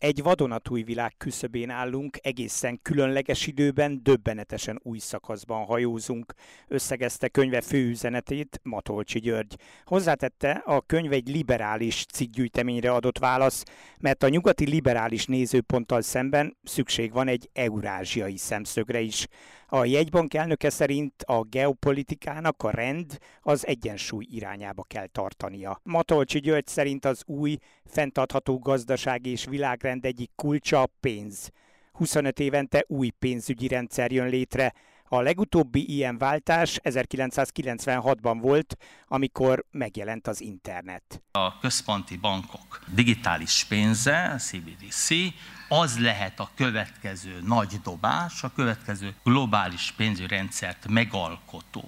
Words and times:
Egy 0.00 0.22
vadonatúj 0.22 0.82
világ 0.82 1.14
küszöbén 1.16 1.70
állunk, 1.70 2.16
egészen 2.20 2.82
különleges 2.82 3.46
időben, 3.46 4.00
döbbenetesen 4.02 4.80
új 4.82 4.98
szakaszban 4.98 5.64
hajózunk, 5.64 6.34
összegezte 6.68 7.28
könyve 7.28 7.60
főüzenetét 7.60 8.60
Matolcsi 8.62 9.18
György. 9.18 9.56
Hozzátette, 9.84 10.50
a 10.50 10.80
könyv 10.80 11.12
egy 11.12 11.28
liberális 11.28 12.06
cikkgyűjteményre 12.12 12.90
adott 12.92 13.18
válasz, 13.18 13.64
mert 13.98 14.22
a 14.22 14.28
nyugati 14.28 14.68
liberális 14.68 15.26
nézőponttal 15.26 16.00
szemben 16.00 16.56
szükség 16.62 17.12
van 17.12 17.28
egy 17.28 17.50
eurázsiai 17.52 18.36
szemszögre 18.36 19.00
is. 19.00 19.26
A 19.72 19.84
jegybank 19.84 20.34
elnöke 20.34 20.70
szerint 20.70 21.22
a 21.22 21.42
geopolitikának 21.42 22.62
a 22.62 22.70
rend 22.70 23.18
az 23.40 23.66
egyensúly 23.66 24.26
irányába 24.30 24.82
kell 24.82 25.06
tartania. 25.06 25.80
Matolcsi 25.82 26.38
György 26.38 26.66
szerint 26.66 27.04
az 27.04 27.22
új, 27.26 27.56
fenntartható 27.84 28.58
gazdaság 28.58 29.26
és 29.26 29.44
világrend 29.44 30.04
egyik 30.04 30.30
kulcsa 30.34 30.82
a 30.82 30.88
pénz. 31.00 31.50
25 31.92 32.38
évente 32.40 32.84
új 32.86 33.10
pénzügyi 33.18 33.68
rendszer 33.68 34.12
jön 34.12 34.28
létre, 34.28 34.72
a 35.12 35.20
legutóbbi 35.20 35.92
ilyen 35.92 36.18
váltás 36.18 36.80
1996-ban 36.82 38.38
volt, 38.40 38.76
amikor 39.06 39.64
megjelent 39.70 40.26
az 40.26 40.40
internet. 40.40 41.22
A 41.32 41.58
központi 41.58 42.16
bankok 42.16 42.80
digitális 42.94 43.64
pénze, 43.68 44.36
CBDC, 44.38 45.08
az 45.68 45.98
lehet 46.00 46.40
a 46.40 46.50
következő 46.54 47.40
nagy 47.46 47.80
dobás, 47.82 48.42
a 48.42 48.52
következő 48.52 49.14
globális 49.24 49.92
pénzrendszert 49.96 50.88
megalkotó 50.88 51.84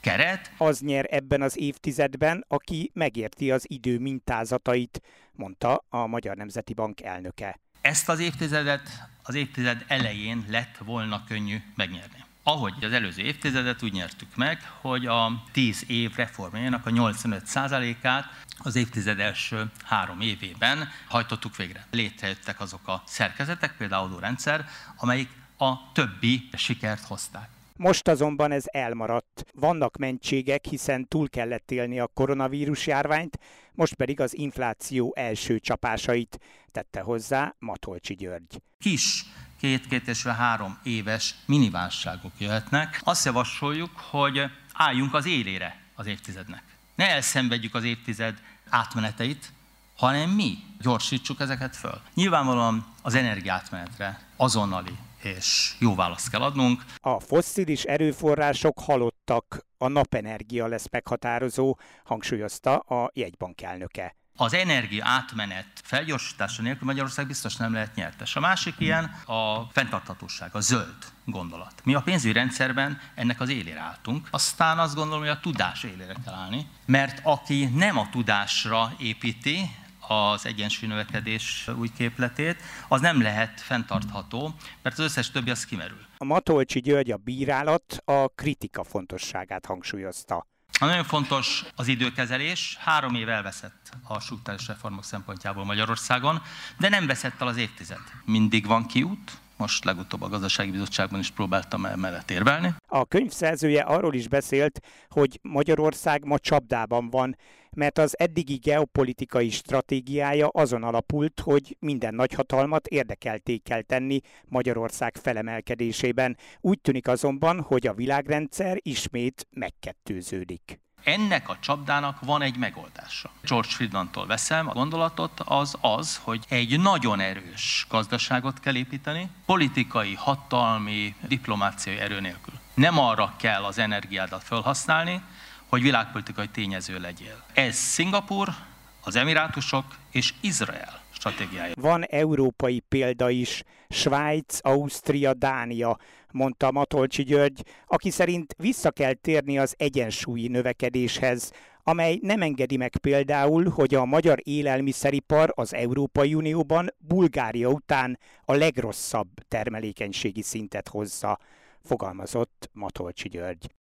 keret. 0.00 0.52
Az 0.58 0.80
nyer 0.80 1.06
ebben 1.10 1.42
az 1.42 1.58
évtizedben, 1.58 2.44
aki 2.48 2.90
megérti 2.94 3.50
az 3.50 3.64
idő 3.66 3.98
mintázatait, 3.98 5.00
mondta 5.32 5.84
a 5.88 6.06
Magyar 6.06 6.36
Nemzeti 6.36 6.74
Bank 6.74 7.02
elnöke. 7.02 7.60
Ezt 7.80 8.08
az 8.08 8.20
évtizedet 8.20 8.88
az 9.22 9.34
évtized 9.34 9.84
elején 9.88 10.44
lett 10.48 10.76
volna 10.84 11.24
könnyű 11.24 11.56
megnyerni 11.74 12.24
ahogy 12.44 12.74
az 12.80 12.92
előző 12.92 13.22
évtizedet 13.22 13.82
úgy 13.82 13.92
nyertük 13.92 14.36
meg, 14.36 14.58
hogy 14.80 15.06
a 15.06 15.42
10 15.52 15.84
év 15.86 16.14
reformjának 16.16 16.86
a 16.86 16.90
85%-át 16.90 18.24
az 18.58 18.76
évtized 18.76 19.20
első 19.20 19.70
három 19.84 20.20
évében 20.20 20.88
hajtottuk 21.08 21.56
végre. 21.56 21.86
Létrejöttek 21.90 22.60
azok 22.60 22.88
a 22.88 23.02
szerkezetek, 23.06 23.76
például 23.76 24.04
adórendszer, 24.04 24.66
amelyik 24.96 25.28
a 25.58 25.92
többi 25.92 26.48
sikert 26.52 27.04
hozták. 27.04 27.48
Most 27.76 28.08
azonban 28.08 28.52
ez 28.52 28.64
elmaradt. 28.66 29.44
Vannak 29.54 29.96
mentségek, 29.96 30.64
hiszen 30.64 31.08
túl 31.08 31.28
kellett 31.28 31.70
élni 31.70 32.00
a 32.00 32.06
koronavírus 32.06 32.86
járványt, 32.86 33.38
most 33.72 33.94
pedig 33.94 34.20
az 34.20 34.36
infláció 34.36 35.12
első 35.16 35.58
csapásait 35.58 36.38
tette 36.72 37.00
hozzá 37.00 37.54
Matolcsi 37.58 38.14
György. 38.14 38.62
Kis 38.78 39.24
két-két 39.64 40.08
és 40.08 40.22
három 40.22 40.78
éves 40.82 41.34
miniválságok 41.46 42.32
jöhetnek. 42.38 43.00
Azt 43.04 43.24
javasoljuk, 43.24 43.90
hogy 43.96 44.42
álljunk 44.72 45.14
az 45.14 45.26
élére 45.26 45.80
az 45.94 46.06
évtizednek. 46.06 46.62
Ne 46.94 47.08
elszenvedjük 47.08 47.74
az 47.74 47.84
évtized 47.84 48.42
átmeneteit, 48.68 49.52
hanem 49.96 50.30
mi 50.30 50.58
gyorsítsuk 50.80 51.40
ezeket 51.40 51.76
föl. 51.76 52.00
Nyilvánvalóan 52.14 52.86
az 53.02 53.14
energiátmenetre 53.14 54.20
azonnali 54.36 54.98
és 55.22 55.74
jó 55.78 55.94
választ 55.94 56.30
kell 56.30 56.42
adnunk. 56.42 56.84
A 57.00 57.20
fosszilis 57.20 57.82
erőforrások 57.82 58.78
halottak, 58.78 59.58
a 59.78 59.88
napenergia 59.88 60.66
lesz 60.66 60.90
meghatározó, 60.90 61.78
hangsúlyozta 62.04 62.78
a 62.78 63.10
jegybank 63.14 63.62
elnöke 63.62 64.14
az 64.36 64.54
energia 64.54 65.04
átmenet 65.06 65.66
felgyorsítása 65.82 66.62
nélkül 66.62 66.86
Magyarország 66.86 67.26
biztos 67.26 67.56
nem 67.56 67.72
lehet 67.72 67.94
nyertes. 67.94 68.36
A 68.36 68.40
másik 68.40 68.74
ilyen 68.78 69.04
a 69.26 69.60
fenntarthatóság, 69.72 70.54
a 70.54 70.60
zöld 70.60 70.96
gondolat. 71.24 71.72
Mi 71.84 71.94
a 71.94 72.00
pénzügyi 72.00 72.32
rendszerben 72.32 73.00
ennek 73.14 73.40
az 73.40 73.48
élére 73.48 73.80
álltunk, 73.80 74.28
aztán 74.30 74.78
azt 74.78 74.94
gondolom, 74.94 75.20
hogy 75.20 75.28
a 75.28 75.40
tudás 75.40 75.82
élére 75.82 76.14
kell 76.24 76.34
állni, 76.34 76.66
mert 76.86 77.20
aki 77.22 77.64
nem 77.64 77.98
a 77.98 78.08
tudásra 78.10 78.92
építi, 78.98 79.70
az 80.08 80.46
egyensúly 80.46 80.88
növekedés 80.88 81.70
új 81.78 81.88
képletét, 81.96 82.56
az 82.88 83.00
nem 83.00 83.22
lehet 83.22 83.60
fenntartható, 83.60 84.54
mert 84.82 84.98
az 84.98 85.04
összes 85.04 85.30
többi 85.30 85.50
az 85.50 85.64
kimerül. 85.64 86.06
A 86.16 86.24
Matolcsi 86.24 86.80
György 86.80 87.10
a 87.10 87.16
bírálat 87.16 88.02
a 88.04 88.28
kritika 88.28 88.84
fontosságát 88.84 89.66
hangsúlyozta. 89.66 90.46
Nagyon 90.80 91.04
fontos 91.04 91.64
az 91.76 91.86
időkezelés. 91.86 92.76
Három 92.80 93.14
év 93.14 93.28
elveszett 93.28 93.90
a 94.02 94.20
struktúrális 94.20 94.66
reformok 94.66 95.04
szempontjából 95.04 95.64
Magyarországon, 95.64 96.42
de 96.78 96.88
nem 96.88 97.06
veszett 97.06 97.40
el 97.40 97.46
az 97.46 97.56
évtized. 97.56 98.00
Mindig 98.24 98.66
van 98.66 98.86
kiút, 98.86 99.32
most 99.56 99.84
legutóbb 99.84 100.22
a 100.22 100.28
gazdasági 100.28 100.70
bizottságban 100.70 101.20
is 101.20 101.30
próbáltam 101.30 101.80
mellett 101.80 102.30
érvelni. 102.30 102.74
A 102.86 103.04
könyv 103.04 103.30
szerzője 103.30 103.82
arról 103.82 104.14
is 104.14 104.28
beszélt, 104.28 104.80
hogy 105.08 105.38
Magyarország 105.42 106.24
ma 106.24 106.38
csapdában 106.38 107.10
van, 107.10 107.36
mert 107.74 107.98
az 107.98 108.18
eddigi 108.18 108.54
geopolitikai 108.54 109.50
stratégiája 109.50 110.48
azon 110.48 110.82
alapult, 110.82 111.40
hogy 111.40 111.76
minden 111.80 112.14
nagyhatalmat 112.14 112.86
érdekelté 112.86 113.56
kell 113.56 113.82
tenni 113.82 114.20
Magyarország 114.48 115.16
felemelkedésében. 115.16 116.36
Úgy 116.60 116.80
tűnik 116.80 117.08
azonban, 117.08 117.60
hogy 117.60 117.86
a 117.86 117.94
világrendszer 117.94 118.78
ismét 118.82 119.46
megkettőződik. 119.50 120.83
Ennek 121.04 121.48
a 121.48 121.56
csapdának 121.60 122.20
van 122.20 122.42
egy 122.42 122.56
megoldása. 122.56 123.30
George 123.42 123.68
Friedmantól 123.68 124.26
veszem 124.26 124.68
a 124.68 124.72
gondolatot, 124.72 125.40
az 125.44 125.76
az, 125.80 126.20
hogy 126.22 126.44
egy 126.48 126.80
nagyon 126.80 127.20
erős 127.20 127.86
gazdaságot 127.88 128.60
kell 128.60 128.74
építeni, 128.74 129.28
politikai, 129.46 130.14
hatalmi, 130.14 131.14
diplomáciai 131.20 131.98
erő 131.98 132.20
nélkül. 132.20 132.54
Nem 132.74 132.98
arra 132.98 133.34
kell 133.36 133.64
az 133.64 133.78
energiádat 133.78 134.42
felhasználni, 134.42 135.22
hogy 135.68 135.82
világpolitikai 135.82 136.48
tényező 136.48 136.98
legyél. 137.00 137.42
Ez 137.52 137.74
Szingapur, 137.74 138.54
az 139.00 139.16
Emirátusok 139.16 139.84
és 140.10 140.34
Izrael 140.40 141.03
stratégiája. 141.30 141.72
Van 141.76 142.04
európai 142.04 142.80
példa 142.80 143.30
is, 143.30 143.62
Svájc, 143.88 144.58
Ausztria, 144.62 145.34
Dánia, 145.34 145.98
mondta 146.32 146.70
Matolcsi 146.70 147.22
György, 147.22 147.62
aki 147.86 148.10
szerint 148.10 148.54
vissza 148.58 148.90
kell 148.90 149.12
térni 149.12 149.58
az 149.58 149.74
egyensúlyi 149.78 150.48
növekedéshez, 150.48 151.52
amely 151.82 152.18
nem 152.22 152.42
engedi 152.42 152.76
meg 152.76 152.96
például, 152.96 153.68
hogy 153.68 153.94
a 153.94 154.04
magyar 154.04 154.38
élelmiszeripar 154.42 155.52
az 155.54 155.74
Európai 155.74 156.34
Unióban 156.34 156.88
Bulgária 156.98 157.68
után 157.68 158.18
a 158.44 158.54
legrosszabb 158.54 159.28
termelékenységi 159.48 160.42
szintet 160.42 160.88
hozza, 160.88 161.38
fogalmazott 161.82 162.70
Matolcsi 162.72 163.28
György. 163.28 163.74